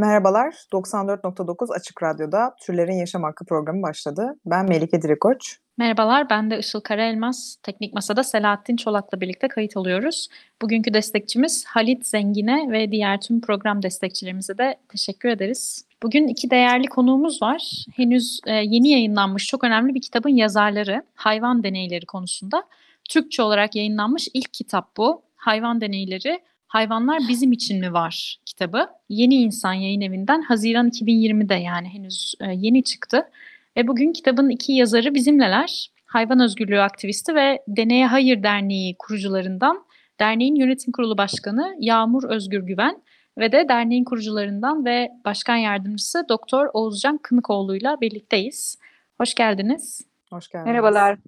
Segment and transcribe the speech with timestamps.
[0.00, 4.38] Merhabalar, 94.9 Açık Radyo'da Türlerin Yaşam Hakkı programı başladı.
[4.46, 5.58] Ben Melike Dirikoç.
[5.78, 7.56] Merhabalar, ben de Işıl Karaelmaz.
[7.62, 10.28] Teknik Masa'da Selahattin Çolak'la birlikte kayıt alıyoruz.
[10.62, 15.84] Bugünkü destekçimiz Halit Zengin'e ve diğer tüm program destekçilerimize de teşekkür ederiz.
[16.02, 17.84] Bugün iki değerli konuğumuz var.
[17.96, 22.62] Henüz e, yeni yayınlanmış çok önemli bir kitabın yazarları hayvan deneyleri konusunda.
[23.10, 25.22] Türkçe olarak yayınlanmış ilk kitap bu.
[25.36, 26.40] Hayvan deneyleri
[26.70, 28.88] Hayvanlar Bizim İçin Mi Var kitabı.
[29.08, 33.30] Yeni İnsan Yayın Evi'nden Haziran 2020'de yani henüz e, yeni çıktı.
[33.76, 35.90] Ve bugün kitabın iki yazarı bizimleler.
[36.06, 39.84] Hayvan özgürlüğü aktivisti ve Deneye Hayır Derneği kurucularından
[40.20, 43.02] derneğin yönetim kurulu başkanı Yağmur Özgür Güven
[43.38, 48.78] ve de derneğin kurucularından ve başkan yardımcısı Doktor Oğuzcan Kınıkoğlu'yla birlikteyiz.
[49.18, 50.00] Hoş geldiniz.
[50.32, 50.66] Hoş geldiniz.
[50.66, 51.18] Merhabalar.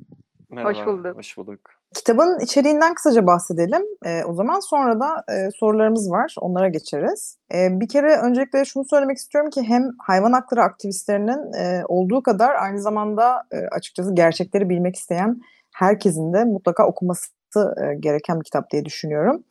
[0.51, 1.17] Merhaba, bulduk.
[1.17, 1.82] Hoş bulduk.
[1.95, 3.83] Kitabın içeriğinden kısaca bahsedelim.
[4.07, 7.37] Ee, o zaman sonra da e, sorularımız var, onlara geçeriz.
[7.55, 12.55] Ee, bir kere öncelikle şunu söylemek istiyorum ki hem hayvan hakları aktivistlerinin e, olduğu kadar
[12.55, 15.41] aynı zamanda e, açıkçası gerçekleri bilmek isteyen
[15.75, 19.45] herkesin de mutlaka okuması e, gereken bir kitap diye düşünüyorum.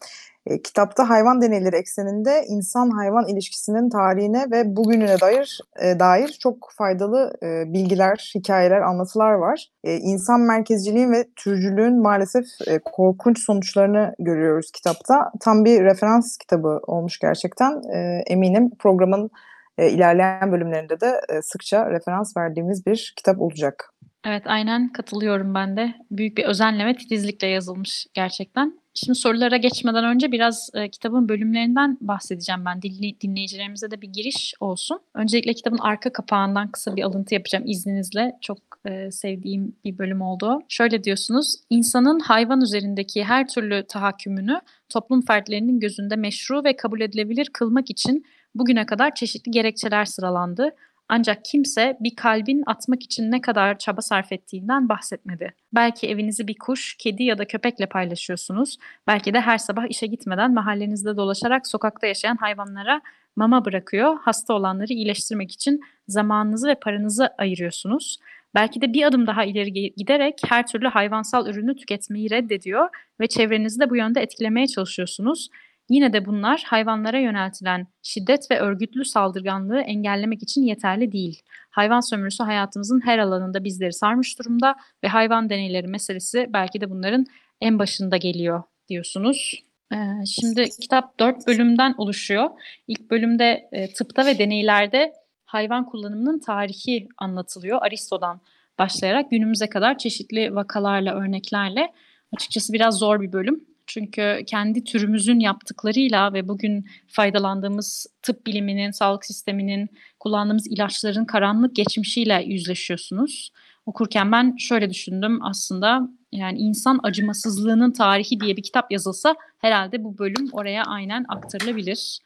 [0.45, 7.33] E, kitapta hayvan deneyleri ekseninde insan-hayvan ilişkisinin tarihine ve bugününe dair e, dair çok faydalı
[7.43, 9.67] e, bilgiler, hikayeler, anlatılar var.
[9.83, 15.31] E, insan merkezciliğin ve türcülüğün maalesef e, korkunç sonuçlarını görüyoruz kitapta.
[15.39, 17.81] Tam bir referans kitabı olmuş gerçekten.
[17.93, 19.29] E, eminim programın
[19.77, 23.93] e, ilerleyen bölümlerinde de e, sıkça referans verdiğimiz bir kitap olacak.
[24.25, 25.93] Evet aynen katılıyorum ben de.
[26.11, 28.80] Büyük bir özenle ve titizlikle yazılmış gerçekten.
[28.93, 32.79] Şimdi sorulara geçmeden önce biraz e, kitabın bölümlerinden bahsedeceğim ben.
[32.79, 34.99] Dinley- dinleyicilerimize de bir giriş olsun.
[35.13, 38.37] Öncelikle kitabın arka kapağından kısa bir alıntı yapacağım izninizle.
[38.41, 40.59] Çok e, sevdiğim bir bölüm oldu.
[40.69, 41.55] Şöyle diyorsunuz.
[41.69, 48.25] İnsanın hayvan üzerindeki her türlü tahakkümünü toplum fertlerinin gözünde meşru ve kabul edilebilir kılmak için
[48.55, 50.75] bugüne kadar çeşitli gerekçeler sıralandı.
[51.13, 55.53] Ancak kimse bir kalbin atmak için ne kadar çaba sarf ettiğinden bahsetmedi.
[55.73, 58.77] Belki evinizi bir kuş, kedi ya da köpekle paylaşıyorsunuz.
[59.07, 63.01] Belki de her sabah işe gitmeden mahallenizde dolaşarak sokakta yaşayan hayvanlara
[63.35, 64.17] mama bırakıyor.
[64.21, 68.17] Hasta olanları iyileştirmek için zamanınızı ve paranızı ayırıyorsunuz.
[68.55, 72.89] Belki de bir adım daha ileri giderek her türlü hayvansal ürünü tüketmeyi reddediyor
[73.19, 75.49] ve çevrenizi de bu yönde etkilemeye çalışıyorsunuz.
[75.89, 81.41] Yine de bunlar hayvanlara yöneltilen şiddet ve örgütlü saldırganlığı engellemek için yeterli değil.
[81.69, 87.25] Hayvan sömürüsü hayatımızın her alanında bizleri sarmış durumda ve hayvan deneyleri meselesi belki de bunların
[87.61, 89.63] en başında geliyor diyorsunuz.
[89.93, 92.49] Ee, şimdi kitap dört bölümden oluşuyor.
[92.87, 95.13] İlk bölümde e, tıpta ve deneylerde
[95.45, 97.81] hayvan kullanımının tarihi anlatılıyor.
[97.81, 98.41] Aristo'dan
[98.79, 101.93] başlayarak günümüze kadar çeşitli vakalarla, örneklerle.
[102.35, 103.70] Açıkçası biraz zor bir bölüm.
[103.93, 112.43] Çünkü kendi türümüzün yaptıklarıyla ve bugün faydalandığımız tıp biliminin, sağlık sisteminin, kullandığımız ilaçların karanlık geçmişiyle
[112.45, 113.51] yüzleşiyorsunuz.
[113.85, 120.17] Okurken ben şöyle düşündüm aslında yani insan acımasızlığının tarihi diye bir kitap yazılsa herhalde bu
[120.17, 122.19] bölüm oraya aynen aktarılabilir.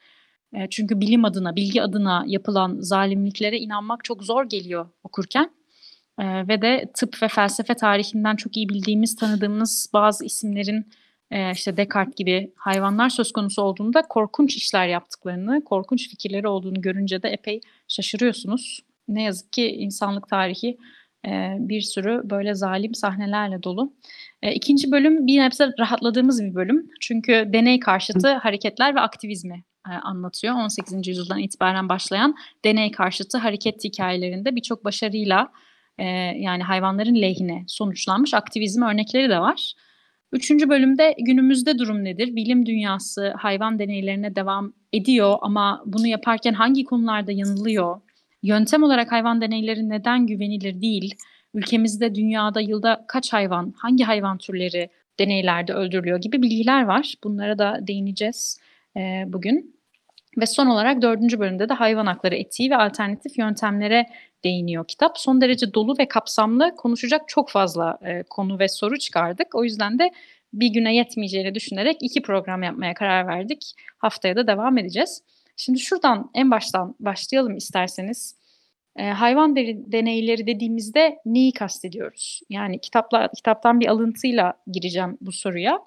[0.53, 5.51] E, Çünkü bilim adına, bilgi adına yapılan zalimliklere inanmak çok zor geliyor okurken.
[6.19, 10.87] E, ve de tıp ve felsefe tarihinden çok iyi bildiğimiz, tanıdığımız bazı isimlerin
[11.31, 17.23] e, işte Descartes gibi hayvanlar söz konusu olduğunda korkunç işler yaptıklarını, korkunç fikirleri olduğunu görünce
[17.23, 18.79] de epey şaşırıyorsunuz.
[19.07, 20.77] Ne yazık ki insanlık tarihi
[21.27, 23.93] e, bir sürü böyle zalim sahnelerle dolu.
[24.41, 26.89] E, ikinci bölüm bir nebze rahatladığımız bir bölüm.
[27.01, 30.55] Çünkü deney karşıtı hareketler ve aktivizmi e, anlatıyor.
[30.55, 31.07] 18.
[31.07, 35.51] yüzyıldan itibaren başlayan deney karşıtı hareket hikayelerinde birçok başarıyla
[35.97, 36.05] e,
[36.37, 39.73] yani hayvanların lehine sonuçlanmış aktivizm örnekleri de var.
[40.35, 42.35] Üçüncü bölümde günümüzde durum nedir?
[42.35, 48.01] Bilim dünyası hayvan deneylerine devam ediyor ama bunu yaparken hangi konularda yanılıyor?
[48.43, 51.15] Yöntem olarak hayvan deneyleri neden güvenilir değil?
[51.53, 54.89] Ülkemizde, dünyada yılda kaç hayvan, hangi hayvan türleri
[55.19, 57.13] deneylerde öldürülüyor gibi bilgiler var.
[57.23, 58.59] Bunlara da değineceğiz
[58.97, 59.75] e, bugün.
[60.37, 64.05] Ve son olarak dördüncü bölümde de hayvan hakları etiği ve alternatif yöntemlere
[64.45, 65.17] değiniyor kitap.
[65.19, 69.55] Son derece dolu ve kapsamlı konuşacak çok fazla e, konu ve soru çıkardık.
[69.55, 70.11] O yüzden de
[70.53, 73.73] bir güne yetmeyeceğini düşünerek iki program yapmaya karar verdik.
[73.97, 75.21] Haftaya da devam edeceğiz.
[75.57, 78.35] Şimdi şuradan en baştan başlayalım isterseniz.
[78.95, 82.41] E, hayvan deri- deneyleri dediğimizde neyi kastediyoruz?
[82.49, 85.79] Yani kitapla, kitaptan bir alıntıyla gireceğim bu soruya.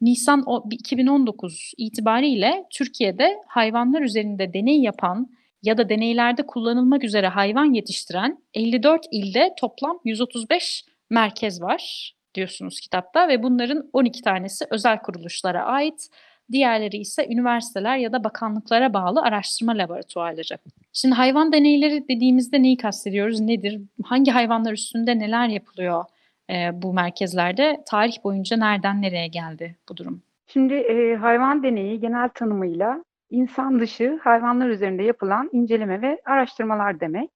[0.00, 5.28] Nisan o- 2019 itibariyle Türkiye'de hayvanlar üzerinde deney yapan
[5.62, 13.28] ya da deneylerde kullanılmak üzere hayvan yetiştiren 54 ilde toplam 135 merkez var diyorsunuz kitapta
[13.28, 16.08] ve bunların 12 tanesi özel kuruluşlara ait.
[16.52, 20.58] Diğerleri ise üniversiteler ya da bakanlıklara bağlı araştırma laboratuvarları.
[20.92, 23.40] Şimdi hayvan deneyleri dediğimizde neyi kastediyoruz?
[23.40, 23.80] Nedir?
[24.04, 26.04] Hangi hayvanlar üstünde neler yapılıyor
[26.50, 27.82] e, bu merkezlerde?
[27.86, 30.22] Tarih boyunca nereden nereye geldi bu durum?
[30.46, 37.30] Şimdi e, hayvan deneyi genel tanımıyla insan dışı hayvanlar üzerinde yapılan inceleme ve araştırmalar demek.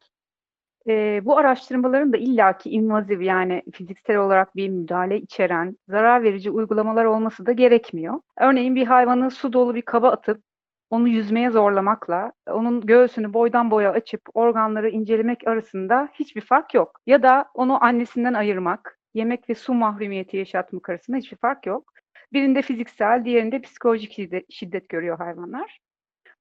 [0.88, 7.04] E, bu araştırmaların da illaki invaziv yani fiziksel olarak bir müdahale içeren zarar verici uygulamalar
[7.04, 8.20] olması da gerekmiyor.
[8.38, 10.42] Örneğin bir hayvanı su dolu bir kaba atıp
[10.90, 17.00] onu yüzmeye zorlamakla onun göğsünü boydan boya açıp organları incelemek arasında hiçbir fark yok.
[17.06, 21.92] Ya da onu annesinden ayırmak, yemek ve su mahrumiyeti yaşatmak arasında hiçbir fark yok.
[22.32, 25.83] Birinde fiziksel, diğerinde psikolojik şiddet, şiddet görüyor hayvanlar.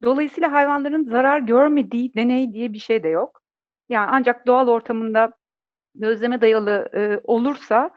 [0.04, 3.42] Dolayısıyla hayvanların zarar görmediği deney diye bir şey de yok.
[3.90, 5.32] Yani ancak doğal ortamında
[5.96, 7.90] gözleme dayalı e, olursa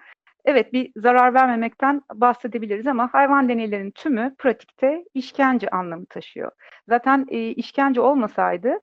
[0.45, 6.53] evet bir zarar vermemekten bahsedebiliriz ama hayvan deneylerinin tümü pratikte işkence anlamı taşıyor.
[6.89, 8.79] Zaten e, işkence olmasaydı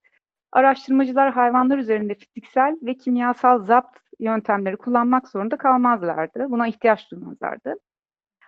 [0.52, 6.46] araştırmacılar hayvanlar üzerinde fiziksel ve kimyasal zapt yöntemleri kullanmak zorunda kalmazlardı.
[6.50, 7.76] Buna ihtiyaç duymazlardı.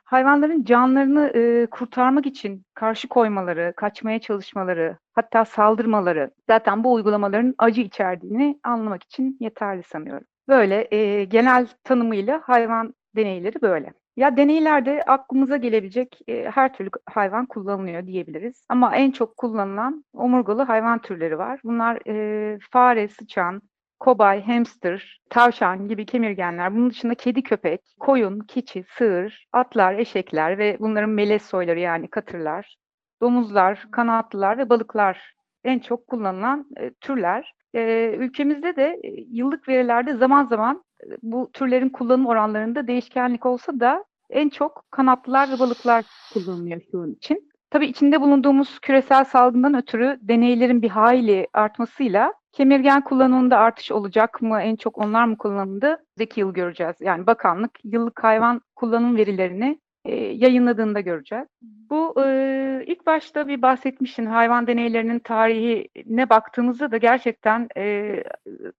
[0.05, 7.81] Hayvanların canlarını e, kurtarmak için karşı koymaları, kaçmaya çalışmaları, hatta saldırmaları zaten bu uygulamaların acı
[7.81, 10.27] içerdiğini anlamak için yeterli sanıyorum.
[10.47, 13.93] Böyle e, genel tanımıyla hayvan deneyleri böyle.
[14.17, 18.65] Ya deneylerde aklımıza gelebilecek e, her türlü hayvan kullanılıyor diyebiliriz.
[18.69, 21.59] Ama en çok kullanılan omurgalı hayvan türleri var.
[21.63, 23.61] Bunlar e, fare, sıçan,
[24.05, 26.75] kobay, hamster, tavşan gibi kemirgenler.
[26.75, 32.75] Bunun dışında kedi, köpek, koyun, keçi, sığır, atlar, eşekler ve bunların melez soyları yani katırlar,
[33.21, 37.53] domuzlar, kanatlılar ve balıklar en çok kullanılan e, türler.
[37.73, 43.79] E, ülkemizde de e, yıllık verilerde zaman zaman e, bu türlerin kullanım oranlarında değişkenlik olsa
[43.79, 47.49] da en çok kanatlılar ve balıklar kullanılıyor şu an için.
[47.69, 54.61] Tabii içinde bulunduğumuz küresel salgından ötürü deneylerin bir hayli artmasıyla kemirgen kullanımında artış olacak mı?
[54.61, 56.05] En çok onlar mı kullanıldı?
[56.17, 56.95] Zeki yıl göreceğiz.
[56.99, 61.47] Yani bakanlık yıllık hayvan kullanım verilerini e, yayınladığında göreceğiz.
[61.61, 68.23] Bu e, ilk başta bir bahsetmiştin hayvan deneylerinin tarihine baktığımızda da gerçekten e,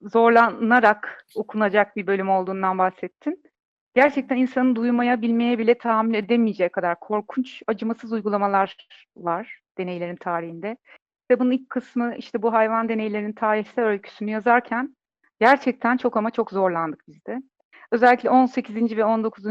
[0.03, 3.43] zorlanarak okunacak bir bölüm olduğundan bahsettin.
[3.95, 8.77] Gerçekten insanın duymaya, bilmeye bile tahammül edemeyeceği kadar korkunç, acımasız uygulamalar
[9.17, 10.77] var deneylerin tarihinde.
[11.31, 14.97] Kitabın ilk kısmı işte bu hayvan deneylerinin tarihsel öyküsünü yazarken
[15.41, 17.43] gerçekten çok ama çok zorlandık biz de.
[17.91, 18.97] Özellikle 18.
[18.97, 19.45] ve 19.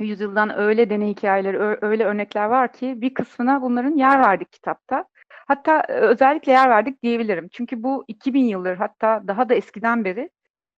[0.00, 5.04] yüzyıldan öyle deney hikayeleri, öyle örnekler var ki bir kısmına bunların yer verdik kitapta.
[5.28, 7.48] Hatta özellikle yer verdik diyebilirim.
[7.52, 10.30] Çünkü bu 2000 yıldır hatta daha da eskiden beri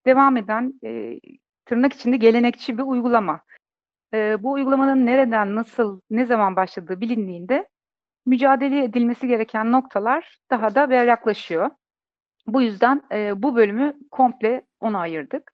[0.05, 1.19] devam eden e,
[1.65, 3.41] tırnak içinde gelenekçi bir uygulama.
[4.13, 7.67] E, bu uygulamanın nereden, nasıl, ne zaman başladığı bilindiğinde
[8.25, 11.69] mücadele edilmesi gereken noktalar daha da yaklaşıyor.
[12.47, 15.53] Bu yüzden e, bu bölümü komple ona ayırdık.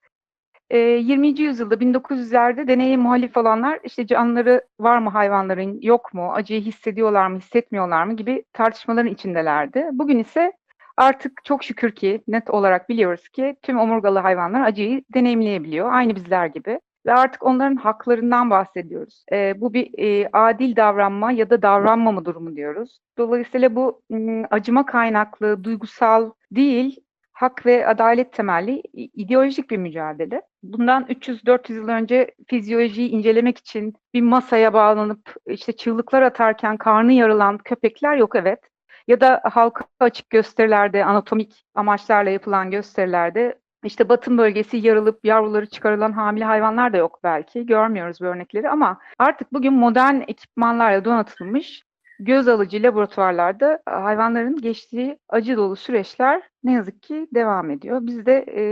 [0.70, 1.40] E, 20.
[1.40, 7.38] yüzyılda 1900'lerde deneye muhalif olanlar işte canları var mı hayvanların yok mu, acıyı hissediyorlar mı,
[7.38, 9.88] hissetmiyorlar mı gibi tartışmaların içindelerdi.
[9.92, 10.52] Bugün ise
[10.96, 15.92] artık çok şükür ki net olarak biliyoruz ki tüm omurgalı hayvanlar acıyı deneyimleyebiliyor.
[15.92, 19.24] Aynı bizler gibi ve artık onların haklarından bahsediyoruz.
[19.32, 23.00] E, bu bir e, adil davranma ya da davranmama durumu diyoruz.
[23.18, 27.00] Dolayısıyla bu m, acıma kaynaklı, duygusal değil,
[27.32, 30.42] hak ve adalet temelli ideolojik bir mücadele.
[30.62, 37.58] Bundan 300-400 yıl önce fizyolojiyi incelemek için bir masaya bağlanıp işte çığlıklar atarken karnı yarılan
[37.58, 38.60] köpekler yok evet.
[39.08, 46.12] Ya da halka açık gösterilerde, anatomik amaçlarla yapılan gösterilerde işte batın bölgesi yarılıp yavruları çıkarılan
[46.12, 47.66] hamile hayvanlar da yok belki.
[47.66, 51.82] Görmüyoruz bu örnekleri ama artık bugün modern ekipmanlarla donatılmış
[52.20, 57.98] göz alıcı laboratuvarlarda hayvanların geçtiği acı dolu süreçler ne yazık ki devam ediyor.
[58.02, 58.62] Biz de e,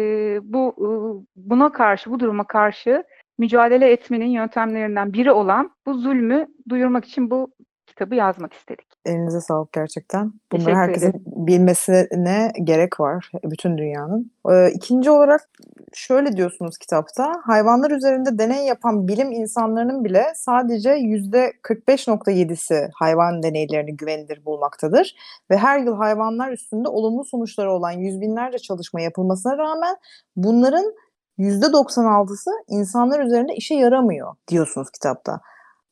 [0.42, 0.88] bu e,
[1.36, 3.04] buna karşı, bu duruma karşı
[3.38, 7.52] mücadele etmenin yöntemlerinden biri olan bu zulmü duyurmak için bu
[7.99, 8.87] kitabı yazmak istedik.
[9.05, 10.33] Elinize sağlık gerçekten.
[10.52, 11.23] Bunları herkesin ederim.
[11.26, 14.33] bilmesine gerek var bütün dünyanın.
[14.50, 15.49] Ee, ikinci olarak
[15.93, 24.45] şöyle diyorsunuz kitapta, hayvanlar üzerinde deney yapan bilim insanlarının bile sadece %45.7'si hayvan deneylerini güvenilir
[24.45, 25.14] bulmaktadır
[25.50, 29.97] ve her yıl hayvanlar üstünde olumlu sonuçları olan yüz binlerce çalışma yapılmasına rağmen
[30.37, 30.95] bunların
[31.38, 35.40] %96'sı insanlar üzerinde işe yaramıyor diyorsunuz kitapta.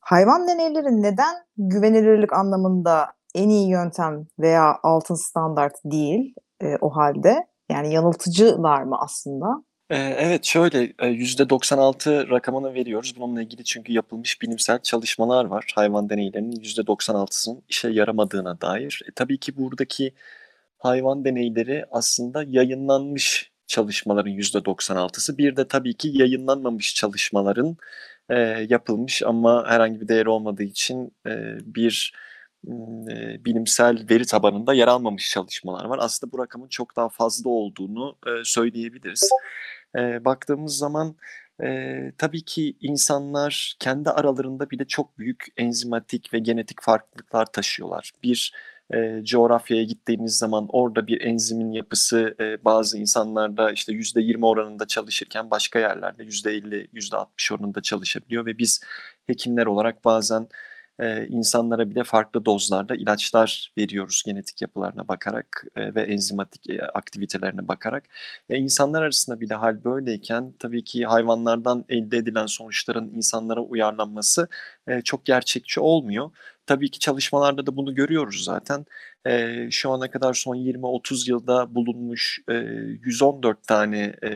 [0.07, 7.47] Hayvan deneyleri neden güvenilirlik anlamında en iyi yöntem veya altın standart değil e, o halde?
[7.71, 9.63] Yani yanıltıcılar mı aslında?
[9.89, 13.13] Ee, evet şöyle %96 rakamını veriyoruz.
[13.19, 15.71] Bununla ilgili çünkü yapılmış bilimsel çalışmalar var.
[15.75, 19.03] Hayvan deneylerinin %96'sının işe yaramadığına dair.
[19.09, 20.13] E, tabii ki buradaki
[20.77, 25.37] hayvan deneyleri aslında yayınlanmış çalışmaların %96'sı.
[25.37, 27.77] Bir de tabii ki yayınlanmamış çalışmaların
[28.29, 28.35] e,
[28.69, 32.13] yapılmış ama herhangi bir değeri olmadığı için e, bir
[32.67, 35.99] e, bilimsel veri tabanında yer almamış çalışmalar var.
[36.01, 39.29] Aslında bu rakamın çok daha fazla olduğunu e, söyleyebiliriz.
[39.97, 41.15] E, baktığımız zaman
[41.63, 48.11] e, tabii ki insanlar kendi aralarında bile çok büyük enzimatik ve genetik farklılıklar taşıyorlar.
[48.23, 48.53] Bir
[48.93, 54.87] e, coğrafyaya gittiğiniz zaman orada bir enzimin yapısı e, bazı insanlarda işte yüzde 20 oranında
[54.87, 58.81] çalışırken başka yerlerde yüzde 50, yüzde 60 oranında çalışabiliyor ve biz
[59.27, 60.47] hekimler olarak bazen
[60.99, 67.67] e, insanlara bile farklı dozlarda ilaçlar veriyoruz genetik yapılarına bakarak e, ve enzimatik e, aktivitelerine
[67.67, 68.03] bakarak.
[68.49, 74.47] E, insanlar arasında bile hal böyleyken tabii ki hayvanlardan elde edilen sonuçların insanlara uyarlanması
[74.87, 76.29] e, çok gerçekçi olmuyor.
[76.65, 78.85] Tabii ki çalışmalarda da bunu görüyoruz zaten.
[79.25, 84.31] E, şu ana kadar son 20-30 yılda bulunmuş e, 114 tane e,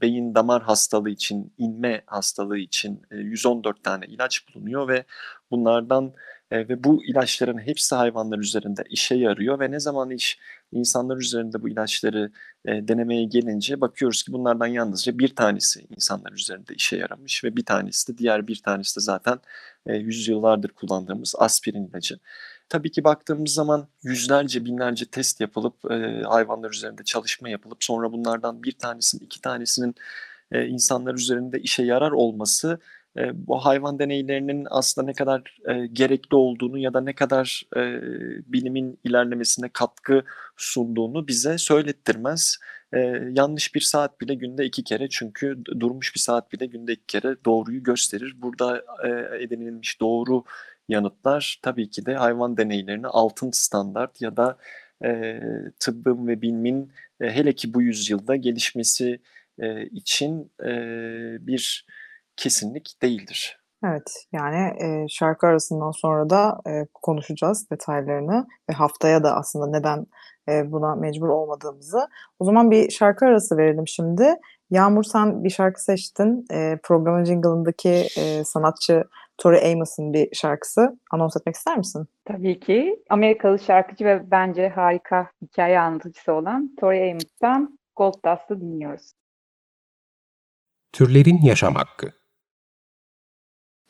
[0.00, 5.04] beyin damar hastalığı için, inme hastalığı için e, 114 tane ilaç bulunuyor ve
[5.50, 6.12] bunlardan
[6.50, 10.38] e, ve bu ilaçların hepsi hayvanlar üzerinde işe yarıyor ve ne zaman iş
[10.72, 12.32] insanlar üzerinde bu ilaçları
[12.64, 17.64] e, denemeye gelince bakıyoruz ki bunlardan yalnızca bir tanesi insanlar üzerinde işe yaramış ve bir
[17.64, 19.38] tanesi de diğer bir tanesi de zaten
[19.86, 22.18] e, yüzyıllardır kullandığımız aspirin ilacı.
[22.68, 28.62] Tabii ki baktığımız zaman yüzlerce binlerce test yapılıp e, hayvanlar üzerinde çalışma yapılıp sonra bunlardan
[28.62, 29.94] bir tanesinin iki tanesinin
[30.52, 32.78] e, insanlar üzerinde işe yarar olması
[33.18, 37.80] e, bu hayvan deneylerinin aslında ne kadar e, gerekli olduğunu ya da ne kadar e,
[38.52, 40.24] bilimin ilerlemesine katkı
[40.56, 42.58] sunduğunu bize söylettirmez.
[42.92, 42.98] E,
[43.32, 47.36] yanlış bir saat bile günde iki kere çünkü durmuş bir saat bile günde iki kere
[47.44, 48.34] doğruyu gösterir.
[48.36, 50.44] Burada e, edinilmiş doğru
[50.88, 54.58] yanıtlar tabii ki de hayvan deneylerini altın standart ya da
[55.04, 55.40] e,
[55.80, 59.20] tıbbın ve bilimin e, hele ki bu yüzyılda gelişmesi
[59.58, 60.70] e, için e,
[61.46, 61.86] bir
[62.36, 63.64] kesinlik değildir.
[63.86, 70.06] Evet, yani e, şarkı arasından sonra da e, konuşacağız detaylarını ve haftaya da aslında neden
[70.48, 72.08] e, buna mecbur olmadığımızı.
[72.38, 74.34] O zaman bir şarkı arası verelim şimdi.
[74.70, 76.46] Yağmur sen bir şarkı seçtin.
[76.52, 79.04] E, programın jingle'ındaki e, sanatçı
[79.38, 80.98] Tori Amos'un bir şarkısı.
[81.10, 82.06] Anons etmek ister misin?
[82.24, 83.02] Tabii ki.
[83.10, 89.12] Amerikalı şarkıcı ve bence harika hikaye anlatıcısı olan Tori Amos'tan Gold Dust'ı dinliyoruz.
[90.92, 92.23] Türlerin Yaşam Hakkı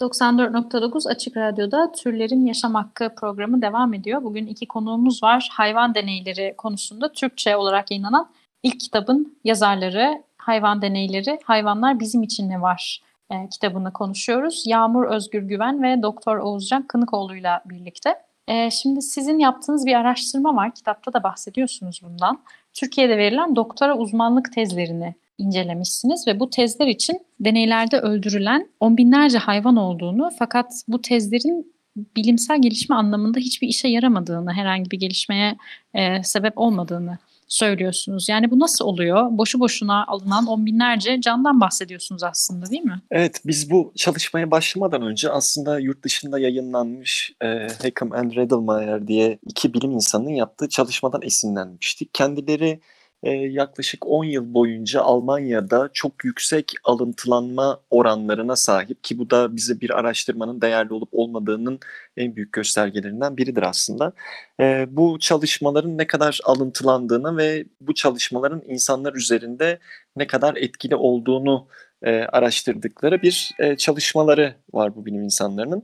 [0.00, 4.22] 94.9 Açık Radyo'da Türlerin Yaşam Hakkı programı devam ediyor.
[4.22, 5.48] Bugün iki konuğumuz var.
[5.52, 8.30] Hayvan deneyleri konusunda Türkçe olarak yayınlanan
[8.62, 14.64] ilk kitabın yazarları, hayvan deneyleri, hayvanlar bizim için ne var e, kitabını konuşuyoruz.
[14.66, 18.14] Yağmur Özgür Güven ve Doktor Oğuzcan Kınıkoğlu'yla birlikte.
[18.48, 20.74] E, şimdi sizin yaptığınız bir araştırma var.
[20.74, 22.38] Kitapta da bahsediyorsunuz bundan.
[22.72, 29.76] Türkiye'de verilen doktora uzmanlık tezlerini incelemişsiniz ve bu tezler için deneylerde öldürülen on binlerce hayvan
[29.76, 31.74] olduğunu fakat bu tezlerin
[32.16, 35.56] bilimsel gelişme anlamında hiçbir işe yaramadığını, herhangi bir gelişmeye
[35.94, 38.28] e, sebep olmadığını söylüyorsunuz.
[38.28, 39.26] Yani bu nasıl oluyor?
[39.30, 43.00] Boşu boşuna alınan on binlerce candan bahsediyorsunuz aslında değil mi?
[43.10, 47.46] Evet, biz bu çalışmaya başlamadan önce aslında yurt dışında yayınlanmış e,
[47.82, 52.14] Hackham and Riddlemeyer diye iki bilim insanının yaptığı çalışmadan esinlenmiştik.
[52.14, 52.80] Kendileri
[53.24, 59.80] e, yaklaşık 10 yıl boyunca Almanya'da çok yüksek alıntılanma oranlarına sahip ki bu da bize
[59.80, 61.78] bir araştırmanın değerli olup olmadığının
[62.16, 64.12] en büyük göstergelerinden biridir aslında.
[64.60, 69.78] E, bu çalışmaların ne kadar alıntılandığını ve bu çalışmaların insanlar üzerinde
[70.16, 71.68] ne kadar etkili olduğunu
[72.02, 75.82] e, araştırdıkları bir e, çalışmaları var bu bilim insanlarının.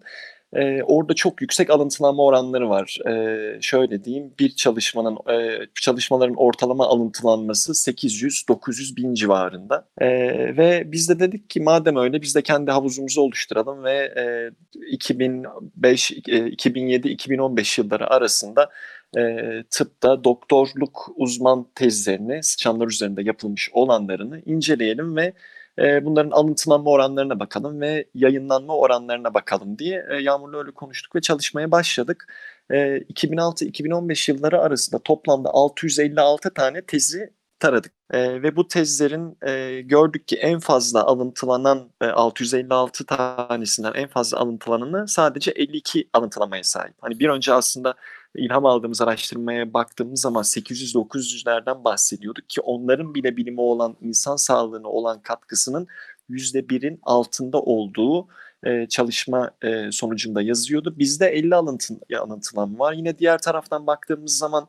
[0.52, 2.98] E, orada çok yüksek alıntılanma oranları var.
[3.08, 9.88] E, şöyle diyeyim, bir çalışmanın e, çalışmaların ortalama alıntılanması 800-900 bin civarında.
[9.98, 10.08] E,
[10.56, 14.50] ve biz de dedik ki madem öyle biz de kendi havuzumuzu oluşturalım ve e,
[14.90, 18.70] 2005, e, 2007-2015 yılları arasında
[19.18, 25.32] e, tıpta doktorluk uzman tezlerini, sıçanlar üzerinde yapılmış olanlarını inceleyelim ve
[25.80, 31.20] e, bunların alıntılanma oranlarına bakalım ve yayınlanma oranlarına bakalım diye e, Yağmur'la öyle konuştuk ve
[31.20, 32.34] çalışmaya başladık.
[32.70, 37.92] E, 2006-2015 yılları arasında toplamda 656 tane tezi taradık.
[38.10, 44.38] E, ve bu tezlerin e, gördük ki en fazla alıntılanan e, 656 tanesinden en fazla
[44.38, 46.94] alıntılananı sadece 52 alıntılamaya sahip.
[47.00, 47.94] Hani bir önce aslında
[48.36, 55.22] ilham aldığımız araştırmaya baktığımız zaman 800-900'lerden bahsediyorduk ki onların bile bilime olan insan sağlığına olan
[55.22, 55.86] katkısının
[56.30, 58.28] %1'in altında olduğu
[58.64, 60.94] e, çalışma e, sonucunda yazıyordu.
[60.98, 62.92] Bizde 50 alıntı, alıntılan var.
[62.92, 64.68] Yine diğer taraftan baktığımız zaman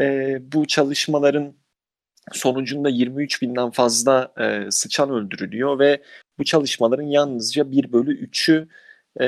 [0.00, 1.54] e, bu çalışmaların
[2.32, 6.02] sonucunda 23 binden fazla e, sıçan öldürülüyor ve
[6.38, 8.68] bu çalışmaların yalnızca 1 bölü 3'ü
[9.20, 9.26] e,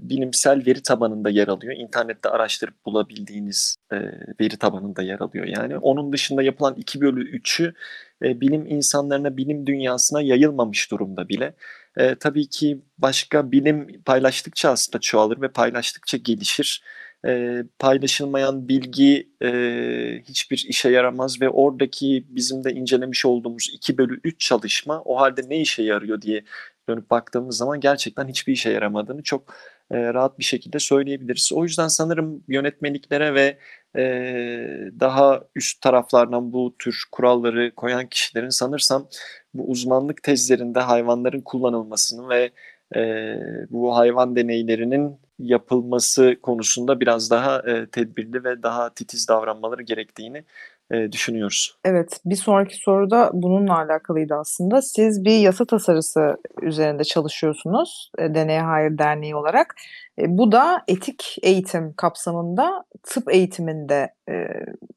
[0.00, 1.74] bilimsel veri tabanında yer alıyor.
[1.76, 3.96] İnternette araştırıp bulabildiğiniz e,
[4.40, 5.46] veri tabanında yer alıyor.
[5.46, 7.74] Yani onun dışında yapılan 2 bölü 3'ü
[8.22, 11.54] e, bilim insanlarına, bilim dünyasına yayılmamış durumda bile.
[11.96, 16.82] E, tabii ki başka bilim paylaştıkça aslında çoğalır ve paylaştıkça gelişir.
[17.26, 19.50] E, paylaşılmayan bilgi e,
[20.28, 25.42] hiçbir işe yaramaz ve oradaki bizim de incelemiş olduğumuz 2 bölü 3 çalışma o halde
[25.48, 26.44] ne işe yarıyor diye
[26.88, 29.54] dönüp baktığımız zaman gerçekten hiçbir işe yaramadığını çok
[29.90, 31.52] e, rahat bir şekilde söyleyebiliriz.
[31.54, 33.58] O yüzden sanırım yönetmeliklere ve
[33.96, 34.02] e,
[35.00, 39.08] daha üst taraflardan bu tür kuralları koyan kişilerin sanırsam
[39.54, 42.50] bu uzmanlık tezlerinde hayvanların kullanılmasını ve
[42.96, 43.36] e,
[43.70, 50.44] bu hayvan deneylerinin yapılması konusunda biraz daha e, tedbirli ve daha titiz davranmaları gerektiğini
[50.90, 51.78] e, düşünüyoruz.
[51.84, 54.82] Evet, bir sonraki soru da bununla alakalıydı aslında.
[54.82, 59.74] Siz bir yasa tasarısı üzerinde çalışıyorsunuz e, Deneye Hayır Derneği olarak.
[60.18, 64.34] E, bu da etik eğitim kapsamında tıp eğitiminde e,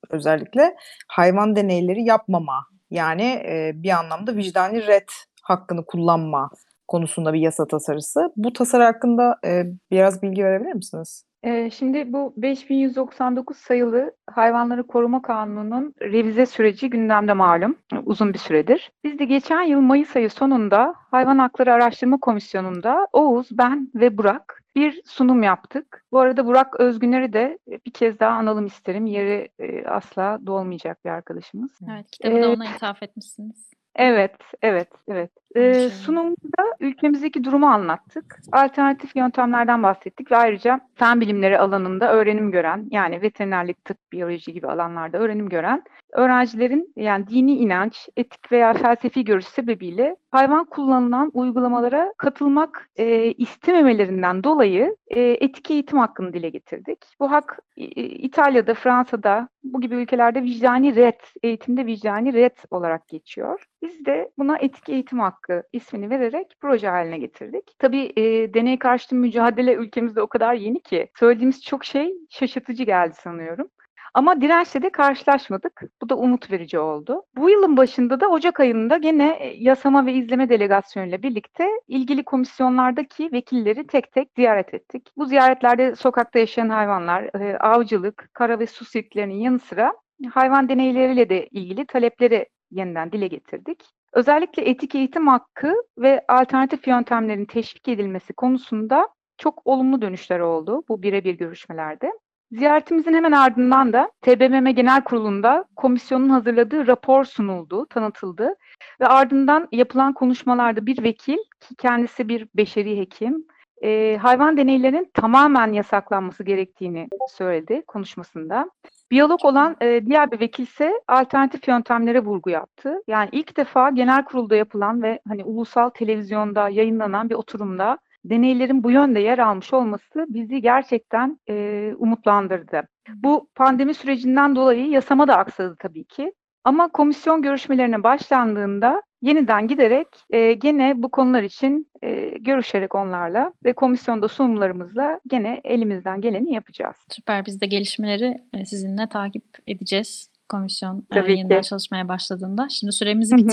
[0.09, 0.75] özellikle
[1.07, 5.11] hayvan deneyleri yapmama yani e, bir anlamda vicdani ret
[5.43, 6.49] hakkını kullanma
[6.87, 8.31] konusunda bir yasa tasarısı.
[8.35, 11.26] Bu tasarı hakkında e, biraz bilgi verebilir misiniz?
[11.43, 17.75] Ee, şimdi bu 5199 sayılı Hayvanları Koruma Kanunu'nun revize süreci gündemde malum
[18.05, 18.91] uzun bir süredir.
[19.03, 24.63] Biz de geçen yıl Mayıs ayı sonunda Hayvan Hakları Araştırma Komisyonu'nda Oğuz, ben ve Burak
[24.75, 26.05] bir sunum yaptık.
[26.11, 29.05] Bu arada Burak Özgüner'i de bir kez daha analım isterim.
[29.05, 31.71] Yeri e, asla dolmayacak bir arkadaşımız.
[31.93, 33.71] Evet, kitabı da Ee, ona ithaf etmişsiniz.
[33.95, 35.31] Evet, evet, evet.
[35.55, 35.89] Anlaşıldı.
[35.89, 38.39] sunumda ülkemizdeki durumu anlattık.
[38.51, 44.67] Alternatif yöntemlerden bahsettik ve ayrıca fen bilimleri alanında öğrenim gören, yani veterinerlik, tıp, biyoloji gibi
[44.67, 45.83] alanlarda öğrenim gören
[46.13, 54.43] öğrencilerin yani dini inanç, etik veya felsefi görüş sebebiyle hayvan kullanılan uygulamalara katılmak e, istememelerinden
[54.43, 57.05] dolayı e, etik eğitim hakkını dile getirdik.
[57.19, 63.63] Bu hak e, İtalya'da, Fransa'da bu gibi ülkelerde vicdani ret, eğitimde vicdani ret olarak geçiyor.
[63.81, 65.36] Biz de buna etik eğitim hakkı
[65.73, 67.75] ismini vererek proje haline getirdik.
[67.79, 73.13] Tabii e, deney karşıtı mücadele ülkemizde o kadar yeni ki söylediğimiz çok şey şaşırtıcı geldi
[73.23, 73.67] sanıyorum.
[74.13, 75.81] Ama dirençle de karşılaşmadık.
[76.01, 77.23] Bu da umut verici oldu.
[77.35, 83.31] Bu yılın başında da Ocak ayında gene e, yasama ve izleme delegasyonuyla birlikte ilgili komisyonlardaki
[83.31, 85.11] vekilleri tek tek ziyaret ettik.
[85.17, 89.93] Bu ziyaretlerde sokakta yaşayan hayvanlar, e, avcılık, kara ve su sirklerinin yanı sıra
[90.33, 93.83] hayvan deneyleriyle de ilgili talepleri yeniden dile getirdik.
[94.17, 101.03] Özellikle etik eğitim hakkı ve alternatif yöntemlerin teşvik edilmesi konusunda çok olumlu dönüşler oldu bu
[101.03, 102.11] birebir görüşmelerde.
[102.51, 108.55] Ziyaretimizin hemen ardından da TBMM Genel Kurulu'nda komisyonun hazırladığı rapor sunuldu, tanıtıldı
[109.01, 113.45] ve ardından yapılan konuşmalarda bir vekil ki kendisi bir beşeri hekim
[113.83, 118.69] e, hayvan deneylerinin tamamen yasaklanması gerektiğini söyledi konuşmasında.
[119.11, 122.95] Biyolog olan e, diğer bir vekil ise alternatif yöntemlere vurgu yaptı.
[123.07, 128.91] Yani ilk defa genel kurulda yapılan ve hani ulusal televizyonda yayınlanan bir oturumda deneylerin bu
[128.91, 132.81] yönde yer almış olması bizi gerçekten e, umutlandırdı.
[133.15, 136.33] Bu pandemi sürecinden dolayı yasama da aksadı tabii ki.
[136.67, 143.73] Ama komisyon görüşmelerine başlandığında yeniden giderek e, gene bu konular için e, görüşerek onlarla ve
[143.73, 146.95] komisyonda sunumlarımızla gene elimizden geleni yapacağız.
[147.09, 147.45] Süper.
[147.45, 150.31] Biz de gelişmeleri e, sizinle takip edeceğiz.
[150.49, 151.69] Komisyon e, Tabii yeniden ki.
[151.69, 152.67] çalışmaya başladığında.
[152.69, 153.49] Şimdi süremizi Hı hı.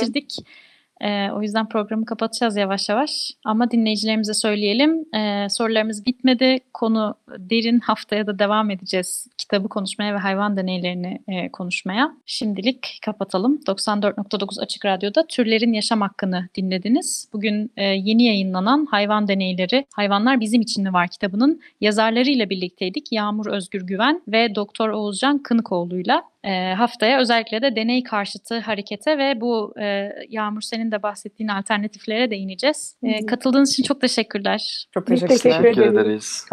[1.00, 3.30] Ee, o yüzden programı kapatacağız yavaş yavaş.
[3.44, 5.14] Ama dinleyicilerimize söyleyelim.
[5.14, 6.58] Ee, sorularımız bitmedi.
[6.74, 7.80] Konu derin.
[7.80, 9.26] Haftaya da devam edeceğiz.
[9.38, 12.16] Kitabı konuşmaya ve hayvan deneylerini e, konuşmaya.
[12.26, 13.60] Şimdilik kapatalım.
[13.66, 17.28] 94.9 Açık Radyo'da Türlerin Yaşam Hakkını dinlediniz.
[17.32, 23.12] Bugün e, yeni yayınlanan Hayvan Deneyleri, Hayvanlar Bizim İçin mi Var kitabının yazarlarıyla birlikteydik.
[23.12, 26.33] Yağmur Özgür Güven ve Doktor Oğuzcan Kınıkoğlu'yla.
[26.44, 32.30] E, haftaya özellikle de deney karşıtı harekete ve bu e, Yağmur senin de bahsettiğin alternatiflere
[32.30, 32.96] değineceğiz.
[33.02, 34.86] E, katıldığınız için çok teşekkürler.
[34.94, 35.38] Çok teşekkürler.
[35.38, 36.44] teşekkür Teşekkür ederiz.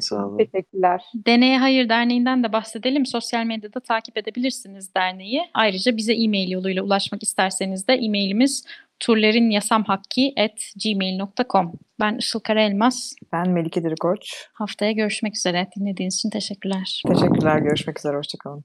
[0.00, 0.38] sağ olun.
[0.38, 1.02] teşekkürler.
[1.26, 3.06] Deneye Hayır Derneği'nden de bahsedelim.
[3.06, 5.42] Sosyal medyada takip edebilirsiniz derneği.
[5.54, 8.64] Ayrıca bize e-mail yoluyla ulaşmak isterseniz de e-mailimiz
[9.00, 13.14] turlerinyasamhakki.gmail.com Ben Işıl Karaelmaz.
[13.32, 14.48] Ben Melike Dirikoç.
[14.52, 15.68] Haftaya görüşmek üzere.
[15.76, 17.02] Dinlediğiniz için teşekkürler.
[17.08, 17.58] Teşekkürler.
[17.58, 18.16] Görüşmek üzere.
[18.16, 18.64] Hoşçakalın.